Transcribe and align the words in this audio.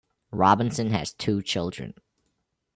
Robinson 0.31 0.89
has 0.89 1.13
two 1.13 1.43
children. 1.43 1.93